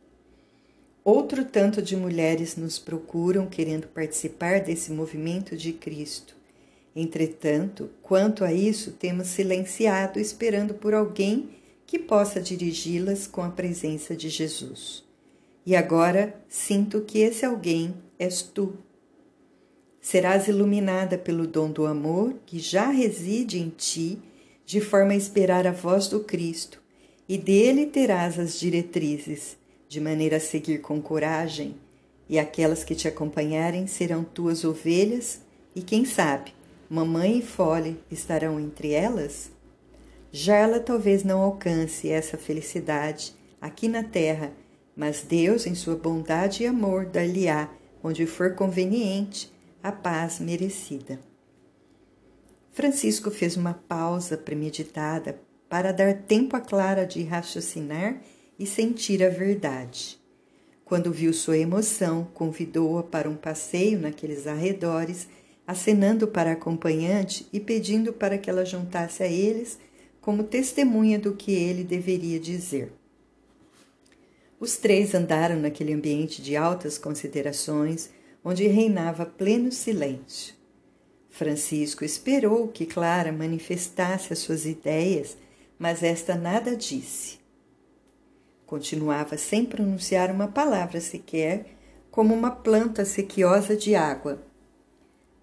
Outro 1.04 1.44
tanto 1.44 1.82
de 1.82 1.96
mulheres 1.96 2.56
nos 2.56 2.80
procuram 2.80 3.46
querendo 3.46 3.88
participar 3.88 4.62
desse 4.62 4.92
movimento 4.92 5.58
de 5.58 5.74
Cristo. 5.74 6.36
Entretanto, 6.96 7.90
quanto 8.02 8.44
a 8.46 8.54
isso, 8.54 8.92
temos 8.92 9.28
silenciado, 9.28 10.20
esperando 10.20 10.74
por 10.74 10.94
alguém 10.94 11.50
que 11.86 12.00
possa 12.00 12.40
dirigi-las 12.40 13.28
com 13.28 13.42
a 13.42 13.50
presença 13.50 14.16
de 14.16 14.30
Jesus. 14.30 15.04
E 15.66 15.76
agora 15.76 16.36
sinto 16.48 17.02
que 17.02 17.20
esse 17.20 17.46
alguém 17.46 17.94
és 18.18 18.42
tu. 18.42 18.78
Serás 20.04 20.50
iluminada 20.50 21.18
pelo 21.18 21.48
dom 21.48 21.72
do 21.72 21.86
amor 21.86 22.36
que 22.46 22.60
já 22.60 22.92
reside 22.92 23.58
em 23.58 23.70
ti, 23.70 24.20
de 24.66 24.82
forma 24.82 25.14
a 25.14 25.16
esperar 25.16 25.66
a 25.66 25.72
voz 25.72 26.10
do 26.10 26.20
Cristo, 26.20 26.82
e 27.28 27.38
dele 27.38 27.86
terás 27.86 28.38
as 28.38 28.60
diretrizes, 28.60 29.56
de 29.88 30.02
maneira 30.02 30.36
a 30.36 30.42
seguir 30.42 30.82
com 30.82 31.02
coragem, 31.02 31.76
e 32.28 32.38
aquelas 32.38 32.84
que 32.84 32.94
te 32.94 33.08
acompanharem 33.08 33.88
serão 33.88 34.26
tuas 34.26 34.66
ovelhas, 34.66 35.40
e 35.74 35.82
quem 35.82 36.04
sabe, 36.04 36.54
mamãe 36.90 37.38
e 37.38 37.42
Fole 37.42 37.98
estarão 38.12 38.60
entre 38.60 38.92
elas? 38.92 39.52
Já 40.34 40.58
ela 40.58 40.82
talvez 40.82 41.24
não 41.24 41.40
alcance 41.40 42.10
essa 42.10 42.38
felicidade 42.38 43.34
aqui 43.62 43.88
na 43.88 44.04
terra, 44.04 44.52
mas 44.98 45.22
Deus, 45.22 45.66
em 45.66 45.76
sua 45.76 45.96
bondade 45.96 46.64
e 46.64 46.68
amor, 46.68 47.06
dar-lhe-á, 47.06 47.70
onde 48.04 48.26
for 48.26 48.54
conveniente, 48.54 49.54
a 49.84 49.92
paz 49.92 50.40
merecida. 50.40 51.20
Francisco 52.72 53.30
fez 53.30 53.56
uma 53.58 53.74
pausa 53.74 54.38
premeditada 54.38 55.40
para 55.70 55.92
dar 55.92 56.24
tempo 56.24 56.56
a 56.56 56.62
Clara 56.62 57.06
de 57.06 57.22
raciocinar 57.24 58.22
e 58.58 58.66
sentir 58.66 59.22
a 59.22 59.30
verdade. 59.30 60.18
Quando 60.86 61.12
viu 61.12 61.34
sua 61.34 61.58
emoção, 61.58 62.28
convidou-a 62.34 63.04
para 63.04 63.30
um 63.30 63.36
passeio 63.36 64.00
naqueles 64.00 64.48
arredores 64.48 65.28
acenando 65.66 66.28
para 66.28 66.52
a 66.52 66.54
acompanhante 66.54 67.48
e 67.52 67.60
pedindo 67.60 68.12
para 68.14 68.38
que 68.38 68.50
ela 68.50 68.66
juntasse 68.66 69.24
a 69.24 69.28
eles 69.28 69.80
como 70.20 70.44
testemunha 70.44 71.18
do 71.18 71.34
que 71.34 71.52
ele 71.52 71.84
deveria 71.84 72.40
dizer. 72.40 72.92
Os 74.60 74.78
três 74.78 75.14
andaram 75.14 75.58
naquele 75.58 75.94
ambiente 75.94 76.42
de 76.42 76.56
altas 76.56 76.98
considerações, 76.98 78.10
onde 78.44 78.68
reinava 78.68 79.26
pleno 79.26 79.72
silêncio. 79.72 80.56
Francisco 81.30 82.04
esperou 82.04 82.68
que 82.68 82.86
Clara 82.86 83.32
manifestasse 83.32 84.32
as 84.34 84.40
suas 84.40 84.66
ideias, 84.66 85.38
mas 85.80 86.04
esta 86.04 86.36
nada 86.36 86.76
disse. 86.76 87.40
Continuava 88.66 89.38
sem 89.38 89.66
pronunciar 89.66 90.32
uma 90.32 90.48
palavra 90.48 91.00
sequer, 91.00 91.66
como 92.12 92.34
uma 92.34 92.52
planta 92.52 93.04
sequiosa 93.06 93.76
de 93.76 93.96
água 93.96 94.40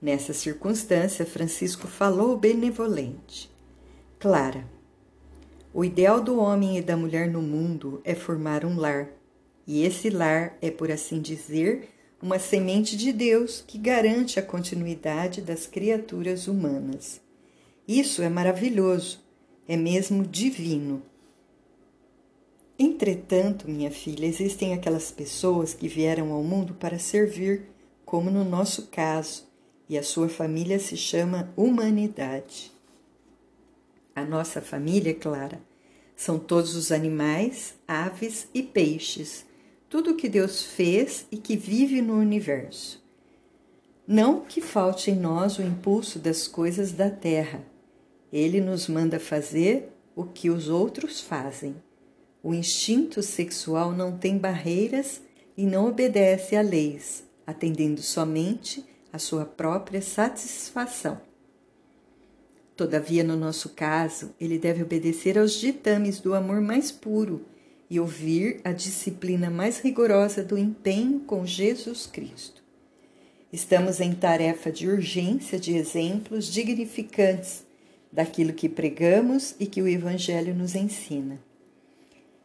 Nessa 0.01 0.33
circunstância, 0.33 1.27
Francisco 1.27 1.87
falou 1.87 2.35
benevolente. 2.35 3.51
Clara, 4.19 4.65
o 5.75 5.85
ideal 5.85 6.23
do 6.23 6.39
homem 6.39 6.79
e 6.79 6.83
da 6.83 6.97
mulher 6.97 7.29
no 7.29 7.43
mundo 7.43 8.01
é 8.03 8.15
formar 8.15 8.65
um 8.65 8.77
lar, 8.77 9.09
e 9.67 9.85
esse 9.85 10.09
lar 10.09 10.57
é, 10.63 10.71
por 10.71 10.91
assim 10.91 11.21
dizer, 11.21 11.91
uma 12.23 12.39
semente 12.39 12.97
de 12.97 13.13
Deus 13.13 13.65
que 13.67 13.79
garante 13.79 14.39
a 14.39 14.43
continuidade 14.43 15.41
das 15.41 15.67
criaturas 15.67 16.47
humanas. 16.47 17.21
Isso 17.89 18.23
é 18.23 18.29
maravilhoso, 18.29 19.21
é 19.67 19.77
mesmo 19.77 20.27
divino. 20.27 21.03
Entretanto, 22.79 23.69
minha 23.71 23.91
filha, 23.91 24.27
existem 24.27 24.73
aquelas 24.73 25.11
pessoas 25.11 25.75
que 25.75 25.89
vieram 25.89 26.33
ao 26.33 26.43
mundo 26.43 26.75
para 26.75 26.99
servir, 26.99 27.69
como 28.05 28.31
no 28.31 28.45
nosso 28.45 28.87
caso, 28.89 29.47
e 29.89 29.99
a 29.99 30.03
sua 30.03 30.29
família 30.29 30.79
se 30.79 30.97
chama 30.97 31.53
humanidade. 31.57 32.73
A 34.15 34.25
nossa 34.25 34.61
família, 34.61 35.15
Clara, 35.15 35.61
são 36.15 36.39
todos 36.39 36.75
os 36.75 36.93
animais, 36.93 37.75
aves 37.89 38.47
e 38.53 38.63
peixes, 38.63 39.45
tudo 39.91 40.15
que 40.15 40.29
Deus 40.29 40.63
fez 40.63 41.27
e 41.33 41.37
que 41.37 41.57
vive 41.57 42.01
no 42.01 42.15
universo. 42.15 43.05
Não 44.07 44.41
que 44.41 44.61
falte 44.61 45.11
em 45.11 45.17
nós 45.17 45.59
o 45.59 45.63
impulso 45.63 46.21
das 46.21 46.47
coisas 46.47 46.93
da 46.93 47.11
terra. 47.11 47.65
Ele 48.33 48.61
nos 48.61 48.87
manda 48.87 49.19
fazer 49.19 49.93
o 50.15 50.25
que 50.25 50.49
os 50.49 50.69
outros 50.69 51.21
fazem. 51.21 51.75
O 52.41 52.55
instinto 52.55 53.21
sexual 53.21 53.91
não 53.91 54.17
tem 54.17 54.39
barreiras 54.39 55.21
e 55.57 55.67
não 55.67 55.89
obedece 55.89 56.55
a 56.55 56.63
leis, 56.63 57.25
atendendo 57.45 58.01
somente 58.01 58.85
a 59.13 59.19
sua 59.19 59.45
própria 59.45 60.01
satisfação. 60.01 61.21
Todavia, 62.77 63.25
no 63.25 63.37
nosso 63.37 63.71
caso, 63.71 64.33
ele 64.41 64.57
deve 64.57 64.85
obedecer 64.85 65.37
aos 65.37 65.53
ditames 65.53 66.21
do 66.21 66.33
amor 66.33 66.61
mais 66.61 66.93
puro 66.93 67.45
e 67.91 67.99
ouvir 67.99 68.61
a 68.63 68.71
disciplina 68.71 69.51
mais 69.51 69.81
rigorosa 69.81 70.45
do 70.45 70.57
empenho 70.57 71.21
com 71.21 71.45
Jesus 71.45 72.07
Cristo. 72.07 72.63
Estamos 73.53 74.01
em 74.01 74.15
tarefa 74.15 74.71
de 74.71 74.89
urgência 74.89 75.59
de 75.59 75.77
exemplos 75.77 76.47
dignificantes 76.47 77.65
daquilo 78.13 78.53
que 78.53 78.69
pregamos 78.69 79.57
e 79.59 79.67
que 79.67 79.83
o 79.83 79.89
Evangelho 79.89 80.55
nos 80.55 80.77
ensina. 80.77 81.41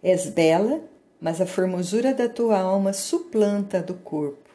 És 0.01 0.25
bela, 0.25 0.81
mas 1.21 1.39
a 1.39 1.45
formosura 1.45 2.11
da 2.11 2.27
tua 2.27 2.59
alma 2.59 2.91
suplanta 2.91 3.79
a 3.79 3.81
do 3.81 3.93
corpo. 3.93 4.49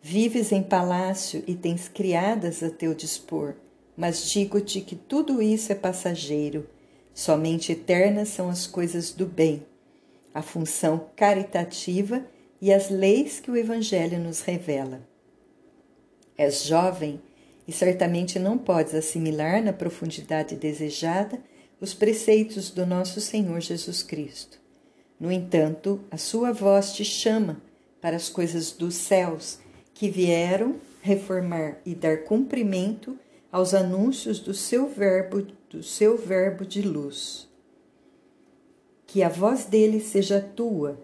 Vives 0.00 0.52
em 0.52 0.62
palácio 0.62 1.44
e 1.46 1.54
tens 1.54 1.86
criadas 1.86 2.62
a 2.62 2.70
teu 2.70 2.94
dispor, 2.94 3.54
mas 3.94 4.30
digo-te 4.30 4.80
que 4.80 4.96
tudo 4.96 5.42
isso 5.42 5.70
é 5.70 5.74
passageiro. 5.74 6.66
Somente 7.12 7.72
eternas 7.72 8.28
são 8.28 8.48
as 8.48 8.66
coisas 8.66 9.10
do 9.10 9.26
bem, 9.26 9.64
a 10.38 10.42
função 10.42 11.10
caritativa 11.16 12.24
e 12.60 12.72
as 12.72 12.90
leis 12.90 13.40
que 13.40 13.50
o 13.50 13.56
Evangelho 13.56 14.20
nos 14.20 14.40
revela. 14.40 15.00
És 16.36 16.62
jovem 16.62 17.20
e 17.66 17.72
certamente 17.72 18.38
não 18.38 18.56
podes 18.56 18.94
assimilar 18.94 19.60
na 19.60 19.72
profundidade 19.72 20.54
desejada 20.54 21.40
os 21.80 21.92
preceitos 21.92 22.70
do 22.70 22.86
nosso 22.86 23.20
Senhor 23.20 23.60
Jesus 23.60 24.00
Cristo. 24.04 24.60
No 25.18 25.32
entanto, 25.32 26.00
a 26.08 26.16
sua 26.16 26.52
voz 26.52 26.92
te 26.92 27.04
chama 27.04 27.60
para 28.00 28.14
as 28.14 28.28
coisas 28.28 28.70
dos 28.70 28.94
céus 28.94 29.58
que 29.92 30.08
vieram 30.08 30.76
reformar 31.02 31.78
e 31.84 31.96
dar 31.96 32.18
cumprimento 32.18 33.18
aos 33.50 33.74
anúncios 33.74 34.38
do 34.38 34.54
seu 34.54 34.88
verbo, 34.88 35.44
do 35.68 35.82
seu 35.82 36.16
verbo 36.16 36.64
de 36.64 36.80
luz. 36.80 37.47
Que 39.08 39.22
a 39.22 39.28
voz 39.30 39.64
dele 39.64 40.00
seja 40.00 40.38
tua, 40.38 41.00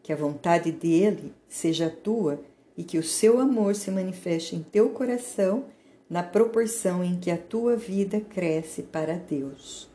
que 0.00 0.12
a 0.12 0.16
vontade 0.16 0.70
dele 0.70 1.34
seja 1.48 1.90
tua 1.90 2.40
e 2.76 2.84
que 2.84 2.96
o 2.96 3.02
seu 3.02 3.40
amor 3.40 3.74
se 3.74 3.90
manifeste 3.90 4.54
em 4.54 4.62
teu 4.62 4.90
coração 4.90 5.64
na 6.08 6.22
proporção 6.22 7.02
em 7.02 7.18
que 7.18 7.32
a 7.32 7.36
tua 7.36 7.74
vida 7.74 8.20
cresce 8.20 8.84
para 8.84 9.14
Deus. 9.14 9.90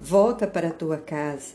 Volta 0.00 0.48
para 0.48 0.70
a 0.70 0.72
tua 0.72 0.98
casa, 0.98 1.54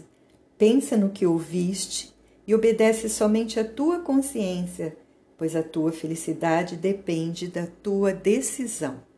pensa 0.57 0.95
no 0.95 1.09
que 1.09 1.25
ouviste 1.25 2.15
e 2.47 2.55
obedece 2.55 3.09
somente 3.09 3.59
à 3.59 3.65
tua 3.65 3.99
consciência, 3.99 4.95
pois 5.37 5.53
a 5.53 5.61
tua 5.61 5.91
felicidade 5.91 6.77
depende 6.77 7.49
da 7.49 7.67
tua 7.67 8.13
decisão. 8.13 9.08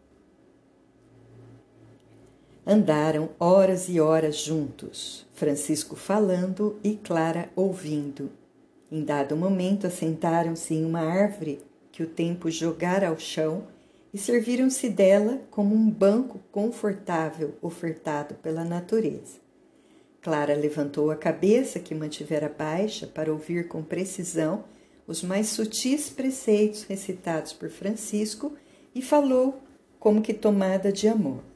Andaram 2.66 3.30
horas 3.40 3.90
e 3.90 4.00
horas 4.00 4.38
juntos, 4.38 5.26
Francisco 5.34 5.96
falando 5.96 6.78
e 6.84 6.96
Clara 6.96 7.50
ouvindo. 7.56 8.30
Em 8.92 9.04
dado 9.04 9.36
momento, 9.36 9.88
assentaram-se 9.88 10.76
em 10.76 10.86
uma 10.86 11.00
árvore 11.00 11.60
que 11.92 12.04
o 12.04 12.08
tempo 12.08 12.52
jogara 12.52 13.08
ao 13.08 13.18
chão 13.18 13.64
e 14.14 14.18
serviram-se 14.18 14.90
dela 14.90 15.42
como 15.50 15.74
um 15.74 15.90
banco 15.90 16.40
confortável 16.52 17.56
ofertado 17.64 18.36
pela 18.36 18.64
natureza. 18.64 19.40
Clara 20.22 20.54
levantou 20.54 21.10
a 21.10 21.16
cabeça, 21.16 21.80
que 21.80 21.96
mantivera 21.96 22.48
baixa, 22.48 23.08
para 23.08 23.32
ouvir 23.32 23.68
com 23.68 23.82
precisão 23.82 24.66
os 25.08 25.24
mais 25.24 25.50
sutis 25.50 26.12
preceitos 26.12 26.84
recitados 26.84 27.54
por 27.54 27.70
Francisco 27.70 28.54
e 28.94 29.02
falou 29.02 29.60
como 30.00 30.22
que 30.22 30.32
tomada 30.32 30.92
de 30.92 31.08
amor. 31.08 31.51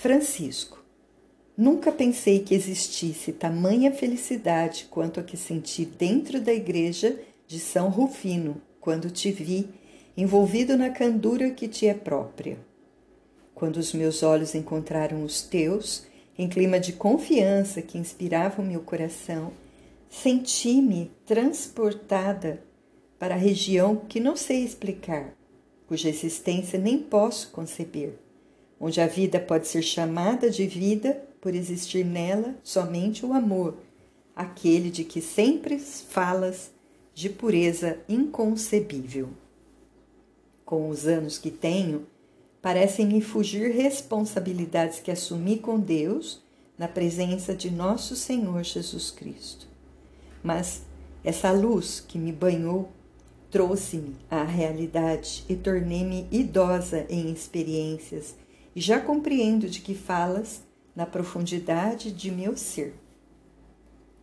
Francisco, 0.00 0.82
nunca 1.54 1.92
pensei 1.92 2.38
que 2.38 2.54
existisse 2.54 3.34
tamanha 3.34 3.92
felicidade 3.92 4.86
quanto 4.90 5.20
a 5.20 5.22
que 5.22 5.36
senti 5.36 5.84
dentro 5.84 6.40
da 6.40 6.54
igreja 6.54 7.20
de 7.46 7.60
São 7.60 7.90
Rufino, 7.90 8.62
quando 8.80 9.10
te 9.10 9.30
vi 9.30 9.68
envolvido 10.16 10.74
na 10.74 10.88
candura 10.88 11.50
que 11.50 11.68
te 11.68 11.86
é 11.86 11.92
própria. 11.92 12.56
Quando 13.54 13.76
os 13.76 13.92
meus 13.92 14.22
olhos 14.22 14.54
encontraram 14.54 15.22
os 15.22 15.42
teus, 15.42 16.06
em 16.38 16.48
clima 16.48 16.80
de 16.80 16.94
confiança 16.94 17.82
que 17.82 17.98
inspirava 17.98 18.62
o 18.62 18.64
meu 18.64 18.80
coração, 18.80 19.52
senti-me 20.08 21.10
transportada 21.26 22.62
para 23.18 23.34
a 23.34 23.38
região 23.38 23.96
que 23.96 24.18
não 24.18 24.34
sei 24.34 24.64
explicar, 24.64 25.34
cuja 25.86 26.08
existência 26.08 26.78
nem 26.78 26.98
posso 26.98 27.50
conceber, 27.50 28.14
onde 28.80 29.00
a 29.00 29.06
vida 29.06 29.38
pode 29.38 29.68
ser 29.68 29.82
chamada 29.82 30.48
de 30.48 30.66
vida 30.66 31.22
por 31.40 31.54
existir 31.54 32.04
nela 32.04 32.56
somente 32.64 33.26
o 33.26 33.34
amor, 33.34 33.76
aquele 34.34 34.90
de 34.90 35.04
que 35.04 35.20
sempre 35.20 35.78
falas 35.78 36.70
de 37.14 37.28
pureza 37.28 37.98
inconcebível. 38.08 39.28
Com 40.64 40.88
os 40.88 41.06
anos 41.06 41.36
que 41.36 41.50
tenho, 41.50 42.06
parecem-me 42.62 43.20
fugir 43.20 43.70
responsabilidades 43.70 45.00
que 45.00 45.10
assumi 45.10 45.58
com 45.58 45.78
Deus 45.78 46.42
na 46.78 46.88
presença 46.88 47.54
de 47.54 47.70
nosso 47.70 48.16
Senhor 48.16 48.62
Jesus 48.62 49.10
Cristo. 49.10 49.66
Mas 50.42 50.82
essa 51.22 51.50
luz 51.50 52.00
que 52.00 52.18
me 52.18 52.32
banhou 52.32 52.88
trouxe-me 53.50 54.16
à 54.30 54.42
realidade 54.44 55.44
e 55.48 55.56
tornei-me 55.56 56.26
idosa 56.30 57.04
em 57.10 57.30
experiências 57.30 58.34
e 58.74 58.80
já 58.80 59.00
compreendo 59.00 59.68
de 59.68 59.80
que 59.80 59.94
falas 59.94 60.62
na 60.94 61.06
profundidade 61.06 62.12
de 62.12 62.30
meu 62.30 62.56
ser. 62.56 62.94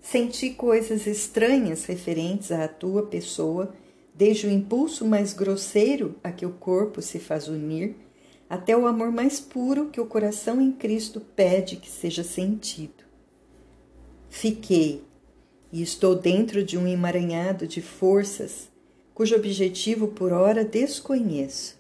Senti 0.02 0.52
coisas 0.52 1.06
estranhas 1.06 1.86
referentes 1.86 2.52
à 2.52 2.68
tua 2.68 3.04
pessoa, 3.08 3.74
desde 4.14 4.48
o 4.48 4.52
impulso 4.52 5.06
mais 5.06 5.34
grosseiro 5.34 6.16
a 6.24 6.32
que 6.32 6.46
o 6.46 6.52
corpo 6.52 7.02
se 7.02 7.20
faz 7.20 7.48
unir, 7.48 7.96
até 8.50 8.76
o 8.76 8.88
amor 8.88 9.12
mais 9.12 9.40
puro 9.40 9.90
que 9.90 10.00
o 10.00 10.06
coração 10.06 10.62
em 10.62 10.72
Cristo 10.72 11.20
pede 11.20 11.76
que 11.76 11.90
seja 11.90 12.24
sentido. 12.24 13.04
Fiquei 14.30 15.04
e 15.72 15.82
estou 15.82 16.16
dentro 16.16 16.64
de 16.64 16.78
um 16.78 16.88
emaranhado 16.88 17.68
de 17.68 17.82
forças 17.82 18.70
cujo 19.14 19.36
objetivo 19.36 20.10
por 20.10 20.32
ora 20.32 20.64
desconheço. 20.64 21.76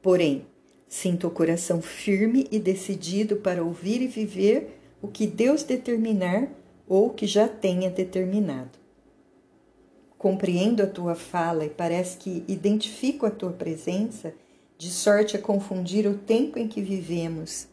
Porém, 0.00 0.46
sinto 0.90 1.28
o 1.28 1.30
coração 1.30 1.80
firme 1.80 2.48
e 2.50 2.58
decidido 2.58 3.36
para 3.36 3.62
ouvir 3.62 4.02
e 4.02 4.08
viver 4.08 4.80
o 5.00 5.06
que 5.06 5.24
Deus 5.24 5.62
determinar 5.62 6.50
ou 6.88 7.10
que 7.10 7.28
já 7.28 7.46
tenha 7.46 7.88
determinado. 7.88 8.76
Compreendo 10.18 10.82
a 10.82 10.88
tua 10.88 11.14
fala 11.14 11.64
e 11.64 11.70
parece 11.70 12.18
que 12.18 12.44
identifico 12.48 13.24
a 13.24 13.30
tua 13.30 13.52
presença 13.52 14.34
de 14.76 14.90
sorte 14.90 15.36
a 15.36 15.40
confundir 15.40 16.08
o 16.08 16.18
tempo 16.18 16.58
em 16.58 16.66
que 16.66 16.82
vivemos. 16.82 17.68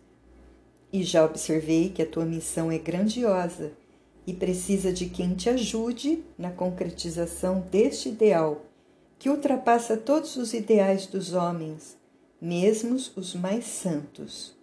E 0.94 1.02
já 1.04 1.26
observei 1.26 1.90
que 1.90 2.04
a 2.04 2.06
tua 2.06 2.24
missão 2.24 2.72
é 2.72 2.78
grandiosa 2.78 3.72
e 4.28 4.34
precisa 4.34 4.94
de 4.94 5.08
quem 5.08 5.34
te 5.34 5.50
ajude 5.50 6.24
na 6.38 6.52
concretização 6.52 7.62
deste 7.72 8.10
ideal, 8.10 8.64
que 9.18 9.28
ultrapassa 9.28 9.98
todos 9.98 10.36
os 10.38 10.54
ideais 10.54 11.08
dos 11.08 11.34
homens, 11.34 11.97
mesmo 12.42 12.96
os 13.16 13.34
mais 13.34 13.66
santos. 13.66 14.56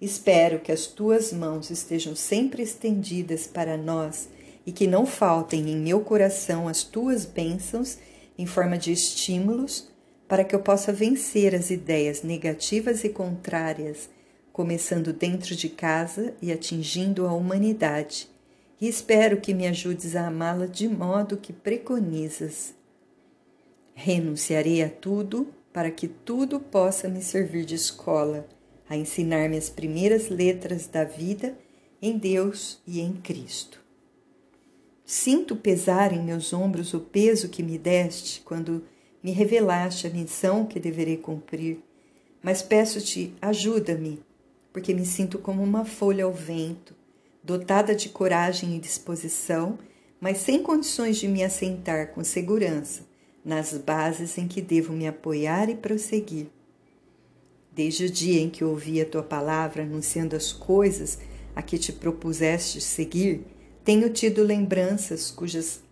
Espero 0.00 0.60
que 0.60 0.72
as 0.72 0.86
tuas 0.86 1.32
mãos 1.32 1.70
estejam 1.70 2.16
sempre 2.16 2.62
estendidas 2.62 3.46
para 3.46 3.76
nós 3.76 4.28
e 4.66 4.72
que 4.72 4.86
não 4.86 5.06
faltem 5.06 5.70
em 5.70 5.76
meu 5.76 6.00
coração 6.00 6.68
as 6.68 6.82
tuas 6.82 7.24
bênçãos 7.24 7.98
em 8.38 8.46
forma 8.46 8.78
de 8.78 8.92
estímulos 8.92 9.88
para 10.26 10.44
que 10.44 10.54
eu 10.54 10.60
possa 10.60 10.92
vencer 10.92 11.54
as 11.54 11.70
ideias 11.70 12.22
negativas 12.22 13.04
e 13.04 13.10
contrárias, 13.10 14.08
começando 14.52 15.12
dentro 15.12 15.54
de 15.54 15.68
casa 15.68 16.34
e 16.40 16.50
atingindo 16.50 17.26
a 17.26 17.32
humanidade. 17.32 18.30
E 18.80 18.88
espero 18.88 19.40
que 19.40 19.52
me 19.52 19.66
ajudes 19.66 20.16
a 20.16 20.26
amá-la 20.26 20.66
de 20.66 20.88
modo 20.88 21.36
que 21.36 21.52
preconizas. 21.52 22.74
Renunciarei 23.94 24.82
a 24.82 24.88
tudo 24.88 25.46
para 25.72 25.90
que 25.90 26.06
tudo 26.06 26.60
possa 26.60 27.08
me 27.08 27.22
servir 27.22 27.64
de 27.64 27.74
escola, 27.74 28.46
a 28.88 28.96
ensinar-me 28.96 29.56
as 29.56 29.70
primeiras 29.70 30.28
letras 30.28 30.86
da 30.86 31.02
vida 31.02 31.56
em 32.00 32.18
Deus 32.18 32.80
e 32.86 33.00
em 33.00 33.14
Cristo. 33.14 33.80
Sinto 35.04 35.56
pesar 35.56 36.12
em 36.12 36.22
meus 36.22 36.52
ombros 36.52 36.92
o 36.92 37.00
peso 37.00 37.48
que 37.48 37.62
me 37.62 37.78
deste 37.78 38.42
quando 38.42 38.84
me 39.22 39.30
revelaste 39.30 40.06
a 40.06 40.10
missão 40.10 40.66
que 40.66 40.78
deverei 40.78 41.16
cumprir, 41.16 41.78
mas 42.42 42.60
peço-te, 42.60 43.32
ajuda-me, 43.40 44.22
porque 44.72 44.92
me 44.92 45.06
sinto 45.06 45.38
como 45.38 45.62
uma 45.62 45.84
folha 45.84 46.24
ao 46.24 46.32
vento, 46.32 46.94
dotada 47.42 47.94
de 47.94 48.08
coragem 48.08 48.76
e 48.76 48.80
disposição, 48.80 49.78
mas 50.20 50.38
sem 50.38 50.62
condições 50.62 51.16
de 51.18 51.28
me 51.28 51.42
assentar 51.42 52.08
com 52.08 52.22
segurança 52.22 53.11
nas 53.44 53.76
bases 53.76 54.38
em 54.38 54.46
que 54.46 54.60
devo 54.60 54.92
me 54.92 55.06
apoiar 55.06 55.68
e 55.68 55.74
prosseguir. 55.74 56.46
Desde 57.74 58.04
o 58.04 58.10
dia 58.10 58.40
em 58.40 58.50
que 58.50 58.64
ouvi 58.64 59.00
a 59.00 59.06
tua 59.06 59.22
palavra 59.22 59.82
anunciando 59.82 60.36
as 60.36 60.52
coisas 60.52 61.18
a 61.54 61.62
que 61.62 61.78
te 61.78 61.92
propuseste 61.92 62.80
seguir, 62.80 63.44
tenho 63.84 64.10
tido 64.10 64.42
lembranças 64.42 65.30
cujas 65.30 65.82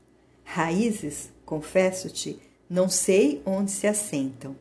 raízes, 0.44 1.30
confesso-te, 1.44 2.38
não 2.68 2.88
sei 2.88 3.42
onde 3.44 3.70
se 3.70 3.86
assentam. 3.86 4.56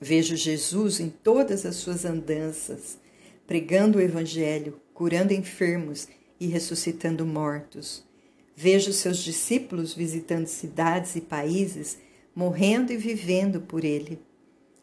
Vejo 0.00 0.36
Jesus 0.36 1.00
em 1.00 1.08
todas 1.08 1.64
as 1.64 1.76
suas 1.76 2.04
andanças, 2.04 2.98
pregando 3.46 3.98
o 3.98 4.02
Evangelho, 4.02 4.80
curando 4.92 5.32
enfermos 5.32 6.08
e 6.38 6.46
ressuscitando 6.46 7.24
mortos. 7.24 8.04
Vejo 8.56 8.92
seus 8.92 9.18
discípulos 9.18 9.94
visitando 9.94 10.46
cidades 10.46 11.16
e 11.16 11.20
países, 11.20 11.98
morrendo 12.34 12.92
e 12.92 12.96
vivendo 12.96 13.60
por 13.60 13.84
ele. 13.84 14.20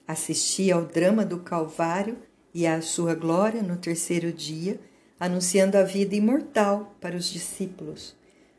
Assisti 0.08 0.72
ao 0.72 0.86
drama 0.86 1.26
do 1.26 1.40
Calvário 1.40 2.18
e 2.54 2.68
à 2.68 2.82
sua 2.82 3.16
glória 3.16 3.64
no 3.64 3.78
terceiro 3.78 4.32
dia, 4.34 4.80
anunciando 5.20 5.78
a 5.78 5.84
vida 5.84 6.16
imortal 6.16 6.96
para 7.00 7.16
os 7.16 7.26
discípulos. 7.26 8.16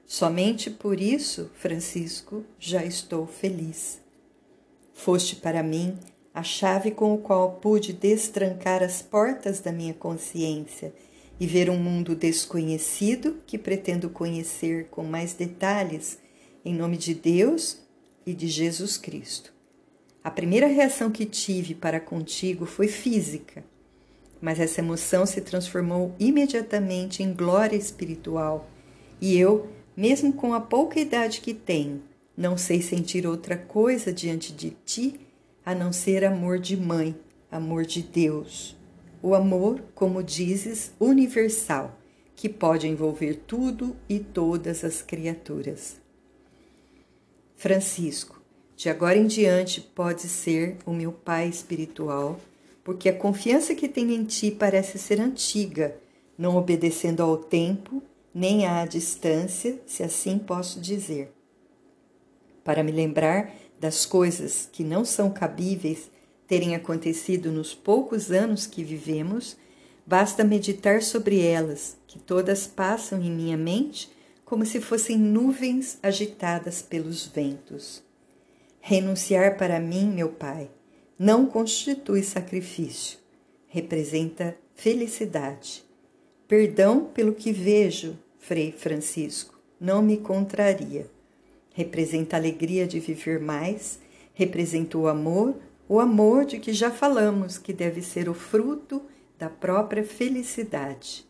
Somente 0.07 0.71
por 0.71 1.01
isso, 1.01 1.51
Francisco, 1.55 2.45
já 2.59 2.85
estou 2.85 3.27
feliz. 3.27 4.01
Foste 4.95 5.37
para 5.37 5.63
mim 5.63 5.99
a 6.35 6.43
chave 6.43 6.91
com 6.91 7.15
a 7.15 7.19
qual 7.19 7.53
pude 7.55 7.93
destrancar 7.93 8.83
as 8.83 9.03
portas 9.03 9.61
da 9.61 9.73
minha 9.73 9.93
consciência 9.93 10.95
e 11.43 11.47
ver 11.47 11.69
um 11.69 11.77
mundo 11.77 12.15
desconhecido 12.15 13.39
que 13.45 13.59
pretendo 13.59 14.09
conhecer 14.09 14.87
com 14.93 15.03
mais 15.03 15.35
detalhes, 15.35 16.21
em 16.65 16.73
nome 16.73 16.97
de 16.97 17.15
Deus 17.15 17.79
e 18.25 18.33
de 18.33 18.47
Jesus 18.47 18.97
Cristo. 18.97 19.53
A 20.23 20.31
primeira 20.31 20.69
reação 20.69 21.11
que 21.11 21.27
tive 21.27 21.75
para 21.75 21.99
contigo 21.99 22.65
foi 22.65 22.87
física, 22.87 23.65
mas 24.41 24.61
essa 24.61 24.81
emoção 24.81 25.27
se 25.27 25.41
transformou 25.41 26.15
imediatamente 26.17 27.25
em 27.25 27.35
glória 27.35 27.75
espiritual 27.75 28.71
e 29.21 29.37
eu 29.37 29.69
mesmo 29.97 30.33
com 30.33 30.55
a 30.55 30.61
pouca 30.61 31.01
idade 31.01 31.41
que 31.41 31.53
tenho, 31.53 32.05
não 32.37 32.57
sei 32.57 32.81
sentir 32.81 33.27
outra 33.27 33.57
coisa 33.57 34.13
diante 34.13 34.53
de 34.53 34.77
ti 34.87 35.19
a 35.67 35.75
não 35.75 35.93
ser 35.93 36.25
amor 36.25 36.61
de 36.61 36.77
mãe, 36.77 37.17
amor 37.51 37.85
de 37.85 38.01
Deus. 38.01 38.81
O 39.23 39.35
amor, 39.35 39.83
como 39.95 40.23
dizes, 40.23 40.93
universal, 40.99 41.97
que 42.35 42.49
pode 42.49 42.89
envolver 42.89 43.43
tudo 43.47 43.97
e 44.09 44.19
todas 44.19 44.85
as 44.85 45.01
criaturas. 45.01 46.01
Francisco, 47.55 48.43
de 48.77 48.91
agora 48.91 49.17
em 49.17 49.27
diante 49.27 49.81
pode 49.81 50.23
ser 50.23 50.77
o 50.85 50.93
meu 50.93 51.13
pai 51.13 51.49
espiritual, 51.49 52.41
porque 52.83 53.09
a 53.09 53.17
confiança 53.17 53.77
que 53.77 53.89
tenho 53.89 54.11
em 54.11 54.25
ti 54.25 54.51
parece 54.51 54.99
ser 54.99 55.21
antiga, 55.21 55.97
não 56.37 56.57
obedecendo 56.57 57.23
ao 57.23 57.37
tempo 57.37 58.03
nem 58.35 58.67
à 58.67 58.85
distância, 58.87 59.81
se 59.87 60.03
assim 60.03 60.39
posso 60.39 60.81
dizer. 60.81 61.33
Para 62.65 62.83
me 62.83 62.91
lembrar 62.91 63.53
das 63.79 64.07
coisas 64.07 64.69
que 64.73 64.83
não 64.83 65.05
são 65.05 65.31
cabíveis 65.31 66.11
terem 66.53 66.75
acontecido 66.75 67.51
nos 67.51 67.75
poucos 67.75 68.31
anos 68.31 68.67
que 68.67 68.85
vivemos, 68.85 69.57
basta 70.05 70.45
meditar 70.45 71.03
sobre 71.03 71.41
elas, 71.41 71.97
que 72.07 72.19
todas 72.19 72.67
passam 72.67 73.23
em 73.23 73.31
minha 73.31 73.57
mente 73.57 74.11
como 74.45 74.67
se 74.67 74.79
fossem 74.79 75.17
nuvens 75.17 75.99
agitadas 76.03 76.83
pelos 76.83 77.27
ventos. 77.27 78.03
Renunciar 78.83 79.57
para 79.57 79.81
mim, 79.81 80.11
meu 80.11 80.29
Pai, 80.29 80.69
não 81.19 81.47
constitui 81.47 82.23
sacrifício, 82.23 83.19
representa 83.67 84.55
felicidade. 84.75 85.83
Perdão 86.47 87.07
pelo 87.15 87.33
que 87.33 87.51
vejo, 87.51 88.15
Frei 88.39 88.73
Francisco, 88.73 89.59
não 89.81 90.03
me 90.03 90.19
contraria. 90.19 91.07
Representa 91.73 92.37
a 92.37 92.39
alegria 92.39 92.87
de 92.87 93.01
viver 93.01 93.41
mais, 93.41 93.99
representa 94.35 94.99
o 94.99 95.09
amor, 95.09 95.57
o 95.89 96.01
amor 96.01 96.45
de 96.45 96.59
que 96.59 96.73
já 96.73 96.91
falamos, 96.91 97.59
que 97.59 97.73
deve 97.73 98.03
ser 98.03 98.29
o 98.29 98.35
fruto 98.35 99.03
da 99.39 99.49
própria 99.49 100.05
felicidade. 100.05 101.27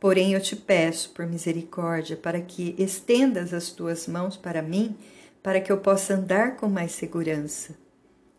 Porém, 0.00 0.34
eu 0.34 0.40
te 0.40 0.54
peço, 0.54 1.10
por 1.10 1.26
misericórdia, 1.26 2.16
para 2.16 2.40
que 2.40 2.74
estendas 2.78 3.54
as 3.54 3.70
tuas 3.70 4.06
mãos 4.06 4.36
para 4.36 4.60
mim 4.60 4.96
para 5.44 5.60
que 5.60 5.70
eu 5.70 5.76
possa 5.76 6.14
andar 6.14 6.56
com 6.56 6.70
mais 6.70 6.92
segurança. 6.92 7.76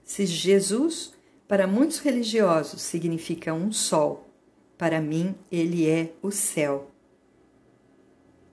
Se 0.04 0.26
Jesus, 0.26 1.14
para 1.48 1.68
muitos 1.68 2.00
religiosos, 2.00 2.82
significa 2.82 3.54
um 3.54 3.72
sol, 3.72 4.28
para 4.76 5.00
mim 5.00 5.36
ele 5.52 5.88
é 5.88 6.14
o 6.24 6.32
céu. 6.32 6.90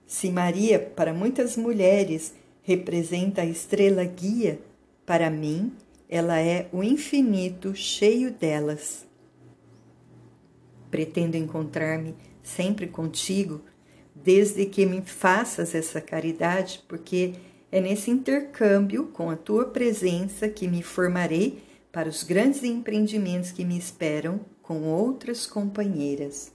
Se 0.05 0.29
Maria, 0.29 0.77
para 0.77 1.11
muitas 1.11 1.57
mulheres, 1.57 2.35
representa 2.61 3.41
a 3.41 3.45
estrela 3.45 4.05
guia, 4.05 4.59
para 5.03 5.31
mim 5.31 5.73
ela 6.13 6.39
é 6.39 6.69
o 6.71 6.83
infinito 6.83 7.73
cheio 7.73 8.29
delas. 8.31 9.03
Pretendo 10.91 11.35
encontrar-me 11.35 12.15
sempre 12.43 12.85
contigo, 12.85 13.61
desde 14.13 14.63
que 14.67 14.85
me 14.85 15.01
faças 15.01 15.73
essa 15.73 15.99
caridade, 15.99 16.83
porque 16.87 17.33
é 17.71 17.81
nesse 17.81 18.11
intercâmbio 18.11 19.07
com 19.07 19.31
a 19.31 19.35
tua 19.35 19.65
presença 19.65 20.47
que 20.47 20.67
me 20.67 20.83
formarei 20.83 21.63
para 21.91 22.07
os 22.07 22.21
grandes 22.21 22.63
empreendimentos 22.63 23.51
que 23.51 23.65
me 23.65 23.75
esperam 23.75 24.39
com 24.61 24.83
outras 24.83 25.47
companheiras. 25.47 26.51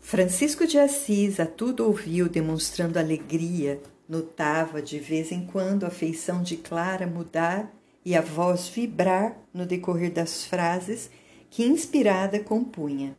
Francisco 0.00 0.66
de 0.66 0.80
Assis 0.80 1.38
a 1.38 1.46
tudo 1.46 1.86
ouviu, 1.86 2.28
demonstrando 2.28 2.98
alegria. 2.98 3.80
Notava 4.08 4.80
de 4.80 4.98
vez 4.98 5.32
em 5.32 5.46
quando 5.46 5.84
a 5.84 5.90
feição 5.90 6.42
de 6.42 6.56
Clara 6.56 7.06
mudar 7.06 7.74
e 8.04 8.14
a 8.14 8.20
voz 8.20 8.68
vibrar 8.68 9.36
no 9.52 9.66
decorrer 9.66 10.12
das 10.12 10.44
frases 10.44 11.10
que 11.50 11.64
inspirada 11.64 12.38
compunha. 12.38 13.16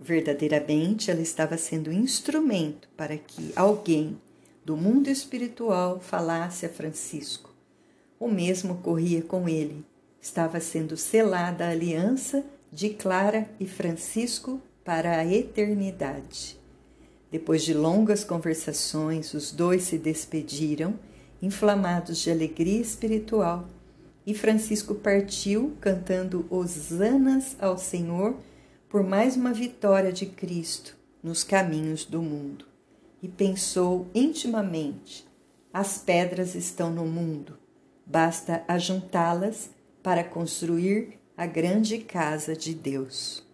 Verdadeiramente 0.00 1.10
ela 1.10 1.20
estava 1.20 1.58
sendo 1.58 1.92
instrumento 1.92 2.88
para 2.96 3.18
que 3.18 3.52
alguém 3.54 4.18
do 4.64 4.76
mundo 4.76 5.08
espiritual 5.08 6.00
falasse 6.00 6.64
a 6.64 6.68
Francisco. 6.68 7.54
O 8.18 8.28
mesmo 8.28 8.74
ocorria 8.74 9.22
com 9.22 9.48
ele. 9.48 9.84
Estava 10.20 10.60
sendo 10.60 10.96
selada 10.96 11.66
a 11.66 11.70
aliança 11.70 12.44
de 12.72 12.90
Clara 12.90 13.48
e 13.58 13.66
Francisco 13.66 14.60
para 14.84 15.18
a 15.18 15.26
eternidade. 15.26 16.58
Depois 17.30 17.62
de 17.62 17.74
longas 17.74 18.24
conversações, 18.24 19.34
os 19.34 19.52
dois 19.52 19.82
se 19.82 19.98
despediram, 19.98 20.98
inflamados 21.42 22.18
de 22.18 22.30
alegria 22.30 22.80
espiritual, 22.80 23.68
e 24.26 24.34
Francisco 24.34 24.94
partiu 24.94 25.76
cantando 25.80 26.46
hosanas 26.50 27.56
ao 27.58 27.78
Senhor 27.78 28.36
por 28.88 29.02
mais 29.02 29.36
uma 29.36 29.52
vitória 29.52 30.12
de 30.12 30.26
Cristo 30.26 30.96
nos 31.22 31.44
caminhos 31.44 32.04
do 32.04 32.22
mundo. 32.22 32.64
E 33.22 33.28
pensou 33.28 34.06
intimamente: 34.14 35.26
as 35.72 35.98
pedras 35.98 36.54
estão 36.54 36.90
no 36.90 37.04
mundo, 37.04 37.58
basta 38.04 38.62
ajuntá-las 38.66 39.70
para 40.02 40.24
construir 40.24 41.18
a 41.36 41.46
grande 41.46 41.98
casa 41.98 42.56
de 42.56 42.74
Deus. 42.74 43.47